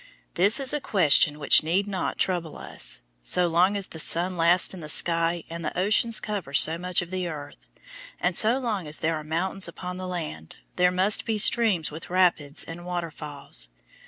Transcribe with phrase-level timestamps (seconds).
[0.33, 3.03] This is a question which need not trouble us.
[3.21, 7.03] So long as the sun lasts in the sky and the oceans cover so much
[7.03, 7.67] of the earth,
[8.19, 12.09] and so long as there are mountains upon the land, there must be streams with
[12.09, 13.69] rapids and waterfalls.